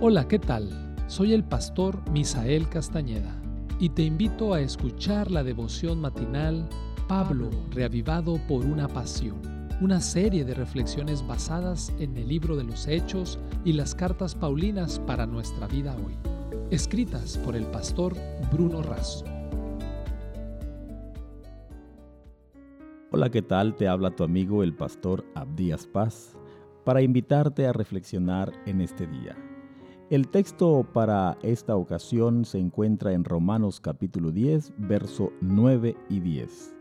Hola, 0.00 0.26
¿qué 0.26 0.40
tal? 0.40 0.68
Soy 1.06 1.32
el 1.32 1.44
pastor 1.44 1.98
Misael 2.10 2.68
Castañeda 2.68 3.40
y 3.78 3.90
te 3.90 4.02
invito 4.02 4.52
a 4.52 4.60
escuchar 4.60 5.30
la 5.30 5.44
devoción 5.44 6.00
matinal 6.00 6.68
Pablo, 7.08 7.48
reavivado 7.70 8.38
por 8.48 8.66
una 8.66 8.88
pasión, 8.88 9.40
una 9.80 10.00
serie 10.00 10.44
de 10.44 10.52
reflexiones 10.52 11.24
basadas 11.26 11.94
en 12.00 12.16
el 12.16 12.28
libro 12.28 12.56
de 12.56 12.64
los 12.64 12.88
Hechos 12.88 13.38
y 13.64 13.72
las 13.72 13.94
cartas 13.94 14.34
Paulinas 14.34 14.98
para 14.98 15.26
nuestra 15.26 15.68
vida 15.68 15.96
hoy, 15.96 16.14
escritas 16.70 17.38
por 17.38 17.54
el 17.54 17.64
pastor 17.66 18.14
Bruno 18.52 18.82
Razo. 18.82 19.24
Hola, 23.12 23.30
¿qué 23.30 23.42
tal? 23.42 23.76
Te 23.76 23.86
habla 23.86 24.10
tu 24.10 24.24
amigo 24.24 24.64
el 24.64 24.74
pastor 24.74 25.24
Abdías 25.36 25.86
Paz 25.86 26.36
para 26.84 27.00
invitarte 27.00 27.66
a 27.66 27.72
reflexionar 27.72 28.52
en 28.66 28.80
este 28.80 29.06
día. 29.06 29.36
El 30.10 30.28
texto 30.28 30.86
para 30.92 31.38
esta 31.42 31.76
ocasión 31.76 32.44
se 32.44 32.58
encuentra 32.58 33.14
en 33.14 33.24
Romanos 33.24 33.80
capítulo 33.80 34.32
10, 34.32 34.74
verso 34.76 35.32
9 35.40 35.96
y 36.10 36.20
10. 36.20 36.74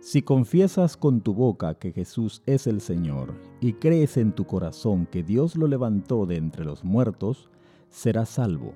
Si 0.00 0.22
confiesas 0.22 0.96
con 0.96 1.20
tu 1.20 1.34
boca 1.34 1.74
que 1.74 1.92
Jesús 1.92 2.42
es 2.46 2.66
el 2.66 2.80
Señor 2.80 3.34
y 3.60 3.74
crees 3.74 4.16
en 4.16 4.32
tu 4.32 4.46
corazón 4.46 5.04
que 5.04 5.22
Dios 5.22 5.54
lo 5.54 5.66
levantó 5.66 6.24
de 6.24 6.36
entre 6.36 6.64
los 6.64 6.82
muertos, 6.82 7.50
serás 7.90 8.30
salvo, 8.30 8.72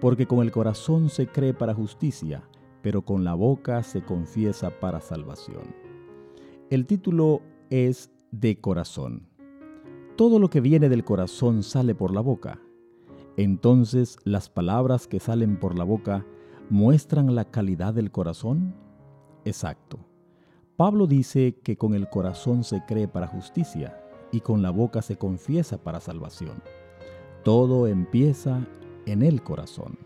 porque 0.00 0.28
con 0.28 0.38
el 0.38 0.52
corazón 0.52 1.08
se 1.08 1.26
cree 1.26 1.52
para 1.52 1.74
justicia, 1.74 2.44
pero 2.80 3.02
con 3.02 3.24
la 3.24 3.34
boca 3.34 3.82
se 3.82 4.02
confiesa 4.02 4.70
para 4.78 5.00
salvación. 5.00 5.74
El 6.70 6.86
título 6.86 7.42
es 7.70 8.12
De 8.30 8.60
corazón. 8.60 9.26
Todo 10.14 10.38
lo 10.38 10.48
que 10.48 10.60
viene 10.60 10.88
del 10.88 11.02
corazón 11.02 11.64
sale 11.64 11.96
por 11.96 12.14
la 12.14 12.20
boca 12.20 12.60
entonces 13.36 14.18
las 14.24 14.48
palabras 14.48 15.06
que 15.06 15.20
salen 15.20 15.56
por 15.56 15.78
la 15.78 15.84
boca 15.84 16.24
muestran 16.68 17.34
la 17.34 17.44
calidad 17.44 17.94
del 17.94 18.10
corazón. 18.10 18.74
Exacto. 19.44 19.98
Pablo 20.76 21.06
dice 21.06 21.56
que 21.62 21.76
con 21.76 21.94
el 21.94 22.08
corazón 22.08 22.64
se 22.64 22.84
cree 22.86 23.08
para 23.08 23.26
justicia 23.26 24.00
y 24.32 24.40
con 24.40 24.62
la 24.62 24.70
boca 24.70 25.02
se 25.02 25.16
confiesa 25.16 25.78
para 25.78 26.00
salvación. 26.00 26.62
Todo 27.42 27.86
empieza 27.86 28.66
en 29.06 29.22
el 29.22 29.42
corazón. 29.42 29.98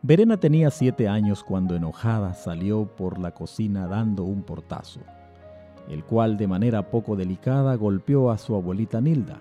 Verena 0.00 0.38
tenía 0.38 0.70
siete 0.70 1.08
años 1.08 1.42
cuando 1.42 1.74
enojada 1.74 2.34
salió 2.34 2.86
por 2.86 3.18
la 3.18 3.34
cocina 3.34 3.88
dando 3.88 4.22
un 4.22 4.42
portazo, 4.42 5.00
el 5.88 6.04
cual 6.04 6.36
de 6.36 6.46
manera 6.46 6.90
poco 6.90 7.16
delicada 7.16 7.74
golpeó 7.74 8.30
a 8.30 8.38
su 8.38 8.54
abuelita 8.54 9.00
Nilda. 9.00 9.40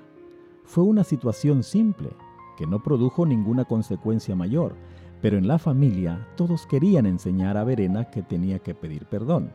Fue 0.65 0.83
una 0.83 1.03
situación 1.03 1.61
simple, 1.61 2.09
que 2.57 2.67
no 2.67 2.83
produjo 2.83 3.25
ninguna 3.25 3.63
consecuencia 3.63 4.35
mayor, 4.35 4.75
pero 5.21 5.37
en 5.37 5.47
la 5.47 5.57
familia 5.57 6.27
todos 6.35 6.67
querían 6.67 7.05
enseñar 7.05 7.55
a 7.55 7.63
Verena 7.63 8.09
que 8.09 8.23
tenía 8.23 8.59
que 8.59 8.75
pedir 8.75 9.05
perdón. 9.05 9.53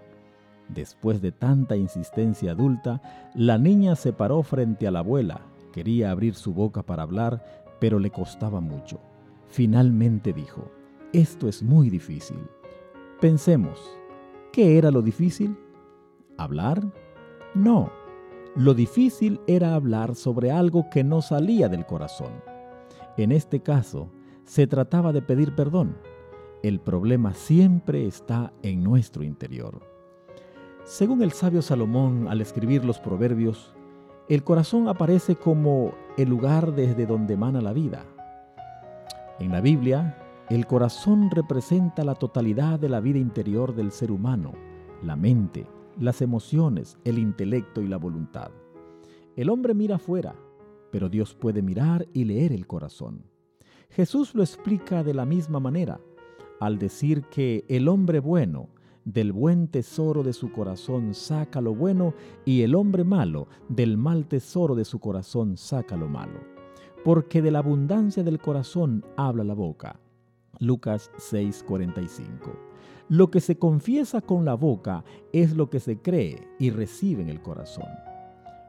Después 0.69 1.21
de 1.21 1.33
tanta 1.33 1.77
insistencia 1.77 2.53
adulta, 2.53 3.03
la 3.35 3.59
niña 3.59 3.97
se 3.97 4.13
paró 4.13 4.43
frente 4.43 4.87
a 4.87 4.91
la 4.91 5.01
abuela, 5.01 5.43
quería 5.73 6.11
abrir 6.11 6.35
su 6.35 6.55
boca 6.55 6.83
para 6.83 7.03
hablar, 7.03 7.45
pero 7.79 7.99
le 7.99 8.11
costaba 8.11 8.61
mucho. 8.61 9.01
Finalmente 9.49 10.33
dijo, 10.33 10.71
esto 11.13 11.49
es 11.49 11.63
muy 11.63 11.91
difícil. 11.91 12.39
Pensemos, 13.21 13.79
¿qué 14.53 14.79
era 14.79 14.91
lo 14.91 15.03
difícil? 15.03 15.57
¿Hablar? 16.39 16.83
No, 17.55 17.91
lo 18.57 18.75
difícil 18.75 19.41
era 19.47 19.75
hablar 19.75 20.15
sobre 20.15 20.51
algo 20.51 20.89
que 20.91 21.05
no 21.05 21.23
salía 21.23 21.69
del 21.69 21.85
corazón. 21.87 22.52
En 23.17 23.31
este 23.33 23.61
caso, 23.61 24.11
se 24.45 24.67
trataba 24.67 25.13
de 25.13 25.23
pedir 25.23 25.55
perdón. 25.55 25.97
El 26.63 26.81
problema 26.81 27.35
siempre 27.35 28.07
está 28.07 28.53
en 28.63 28.83
nuestro 28.83 29.23
interior. 29.23 29.81
Según 30.85 31.23
el 31.23 31.33
sabio 31.33 31.63
Salomón 31.63 32.27
al 32.29 32.41
escribir 32.41 32.85
los 32.85 32.99
proverbios, 32.99 33.75
el 34.29 34.45
corazón 34.45 34.89
aparece 34.89 35.37
como 35.37 35.93
el 36.17 36.29
lugar 36.29 36.75
desde 36.75 37.07
donde 37.07 37.35
emana 37.35 37.61
la 37.61 37.73
vida. 37.73 38.05
En 39.39 39.53
la 39.53 39.61
Biblia, 39.61 40.19
el 40.49 40.67
corazón 40.67 41.31
representa 41.31 42.05
la 42.05 42.15
totalidad 42.15 42.79
de 42.79 42.89
la 42.89 43.01
vida 43.01 43.19
interior 43.19 43.75
del 43.75 43.93
ser 43.93 44.11
humano, 44.11 44.53
la 45.03 45.17
mente, 45.17 45.67
las 45.99 46.23
emociones, 46.23 46.99
el 47.05 47.19
intelecto 47.19 47.81
y 47.81 47.89
la 47.89 47.97
voluntad. 47.97 48.51
El 49.37 49.51
hombre 49.51 49.75
mira 49.75 49.97
afuera, 49.97 50.35
pero 50.93 51.09
Dios 51.09 51.35
puede 51.35 51.63
mirar 51.63 52.07
y 52.13 52.25
leer 52.25 52.53
el 52.53 52.69
corazón. 52.69 53.25
Jesús 53.89 54.35
lo 54.35 54.43
explica 54.43 55.03
de 55.03 55.15
la 55.15 55.25
misma 55.25 55.59
manera, 55.59 56.01
al 56.61 56.79
decir 56.79 57.25
que 57.25 57.65
el 57.69 57.89
hombre 57.89 58.21
bueno, 58.21 58.69
del 59.05 59.33
buen 59.33 59.67
tesoro 59.67 60.23
de 60.23 60.33
su 60.33 60.53
corazón 60.53 61.15
saca 61.15 61.61
lo 61.61 61.75
bueno, 61.75 62.15
y 62.45 62.63
el 62.63 62.75
hombre 62.75 63.05
malo, 63.05 63.49
del 63.69 63.97
mal 63.97 64.29
tesoro 64.29 64.75
de 64.75 64.85
su 64.85 65.01
corazón 65.01 65.57
saca 65.57 65.97
lo 65.97 66.09
malo. 66.09 66.41
Porque 67.05 67.43
de 67.43 67.51
la 67.51 67.59
abundancia 67.59 68.23
del 68.23 68.39
corazón 68.39 69.05
habla 69.17 69.43
la 69.43 69.55
boca. 69.55 69.99
Lucas 70.61 71.11
6:45. 71.17 72.53
Lo 73.09 73.31
que 73.31 73.41
se 73.41 73.59
confiesa 73.59 74.21
con 74.21 74.45
la 74.45 74.55
boca 74.55 75.05
es 75.33 75.57
lo 75.57 75.69
que 75.69 75.81
se 75.81 75.99
cree 75.99 76.49
y 76.59 76.71
recibe 76.71 77.23
en 77.23 77.29
el 77.29 77.43
corazón. 77.43 77.89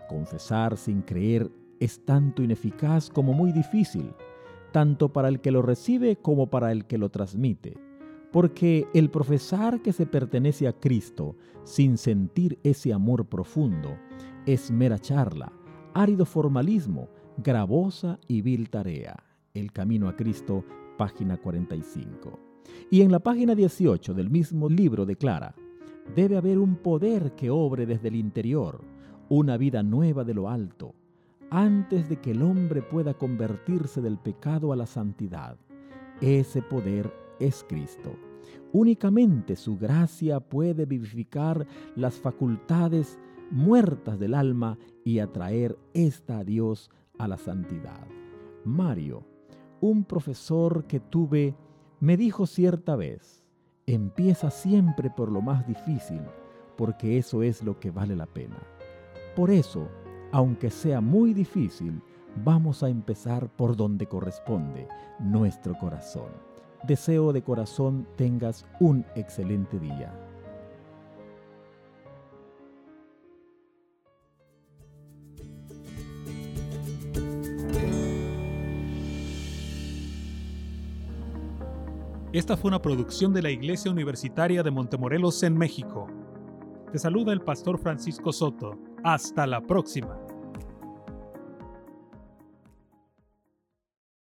Confesar 0.09 0.77
sin 0.77 1.01
creer 1.01 1.51
es 1.83 2.05
tanto 2.05 2.41
ineficaz 2.41 3.09
como 3.09 3.33
muy 3.33 3.51
difícil, 3.51 4.13
tanto 4.71 5.11
para 5.11 5.27
el 5.27 5.41
que 5.41 5.51
lo 5.51 5.61
recibe 5.61 6.15
como 6.15 6.47
para 6.47 6.71
el 6.71 6.85
que 6.85 6.97
lo 6.97 7.09
transmite, 7.09 7.77
porque 8.31 8.87
el 8.93 9.09
profesar 9.09 9.81
que 9.81 9.91
se 9.91 10.05
pertenece 10.05 10.67
a 10.67 10.73
Cristo 10.73 11.35
sin 11.65 11.97
sentir 11.97 12.57
ese 12.63 12.93
amor 12.93 13.25
profundo 13.25 13.97
es 14.45 14.71
mera 14.71 14.97
charla, 14.97 15.51
árido 15.93 16.25
formalismo, 16.25 17.09
gravosa 17.37 18.17
y 18.29 18.41
vil 18.41 18.69
tarea. 18.69 19.21
El 19.53 19.73
Camino 19.73 20.07
a 20.07 20.15
Cristo, 20.15 20.63
página 20.97 21.37
45. 21.37 22.39
Y 22.89 23.01
en 23.01 23.11
la 23.11 23.19
página 23.19 23.55
18 23.55 24.13
del 24.13 24.29
mismo 24.29 24.69
libro 24.69 25.05
declara, 25.05 25.53
debe 26.15 26.37
haber 26.37 26.59
un 26.59 26.77
poder 26.77 27.35
que 27.35 27.49
obre 27.49 27.85
desde 27.85 28.07
el 28.07 28.15
interior, 28.15 28.81
una 29.29 29.57
vida 29.57 29.83
nueva 29.83 30.23
de 30.23 30.33
lo 30.33 30.49
alto, 30.49 30.95
antes 31.53 32.09
de 32.09 32.15
que 32.19 32.31
el 32.31 32.41
hombre 32.41 32.81
pueda 32.81 33.13
convertirse 33.13 34.01
del 34.01 34.17
pecado 34.17 34.73
a 34.73 34.75
la 34.75 34.87
santidad. 34.87 35.55
Ese 36.19 36.63
poder 36.63 37.13
es 37.39 37.63
Cristo. 37.69 38.15
Únicamente 38.71 39.55
su 39.55 39.77
gracia 39.77 40.39
puede 40.39 40.87
vivificar 40.87 41.67
las 41.95 42.15
facultades 42.15 43.19
muertas 43.51 44.17
del 44.17 44.33
alma 44.33 44.79
y 45.05 45.19
atraer 45.19 45.77
esta 45.93 46.39
a 46.39 46.43
Dios 46.43 46.89
a 47.19 47.27
la 47.27 47.37
santidad. 47.37 48.07
Mario, 48.65 49.23
un 49.79 50.05
profesor 50.05 50.85
que 50.85 50.99
tuve, 50.99 51.55
me 51.99 52.17
dijo 52.17 52.47
cierta 52.47 52.95
vez, 52.95 53.43
empieza 53.85 54.49
siempre 54.49 55.11
por 55.11 55.31
lo 55.31 55.43
más 55.43 55.67
difícil, 55.67 56.21
porque 56.75 57.19
eso 57.19 57.43
es 57.43 57.61
lo 57.61 57.79
que 57.79 57.91
vale 57.91 58.15
la 58.15 58.25
pena. 58.25 58.57
Por 59.35 59.51
eso, 59.51 59.87
aunque 60.33 60.71
sea 60.71 60.99
muy 60.99 61.31
difícil, 61.31 62.01
vamos 62.43 62.81
a 62.81 62.89
empezar 62.89 63.47
por 63.55 63.77
donde 63.77 64.07
corresponde, 64.07 64.87
nuestro 65.19 65.77
corazón. 65.77 66.31
Deseo 66.87 67.31
de 67.31 67.43
corazón 67.43 68.07
tengas 68.17 68.65
un 68.79 69.05
excelente 69.15 69.79
día. 69.79 70.11
Esta 82.33 82.57
fue 82.57 82.69
una 82.69 82.81
producción 82.81 83.31
de 83.31 83.43
la 83.43 83.51
Iglesia 83.51 83.91
Universitaria 83.91 84.63
de 84.63 84.71
Montemorelos 84.71 85.43
en 85.43 85.55
México. 85.55 86.07
Te 86.91 86.97
saluda 86.97 87.31
el 87.33 87.41
pastor 87.41 87.77
Francisco 87.77 88.33
Soto. 88.33 88.79
Hasta 89.03 89.45
la 89.45 89.61
próxima. 89.61 90.22